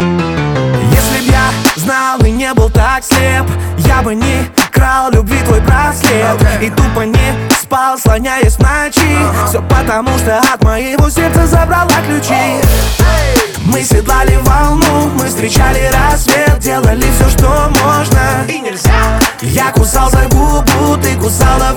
[0.00, 3.46] Если б я знал и не был так слеп
[3.78, 6.40] Я бы не крал любви твой браслет.
[6.60, 9.18] И тупо не спал, слоняясь в ночи.
[9.46, 12.60] Все потому, что от моего сердца забрала ключи.
[13.66, 18.44] Мы седлали волну, мы встречали рассвет Делали все, что можно.
[18.48, 19.20] И нельзя.
[19.42, 21.72] Я кусал за губу, ты кусала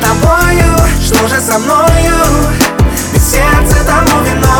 [0.00, 2.14] тобою, что же со мною?
[3.12, 4.57] Ведь сердце тому виной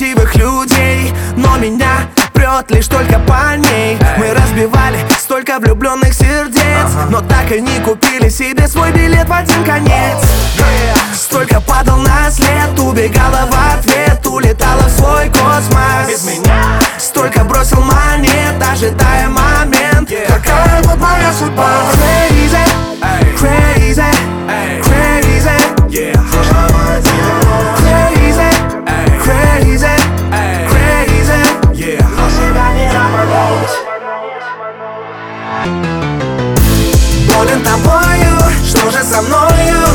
[0.00, 3.98] красивых людей Но меня прет лишь только по ней.
[4.16, 9.62] Мы разбивали столько влюбленных сердец Но так и не купили себе свой билет в один
[9.64, 10.16] конец.
[11.14, 16.08] Столько падал на след, убегала в ответ Улетала в свой космос.
[16.08, 16.49] Без меня
[37.62, 39.89] тобою, что же со мною?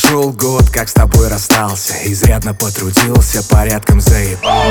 [0.00, 4.62] Прошел год, как с тобой расстался Изрядно потрудился, порядком заебал